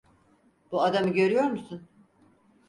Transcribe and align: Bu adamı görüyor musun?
Bu 0.71 0.81
adamı 0.81 1.09
görüyor 1.13 1.43
musun? 1.43 1.87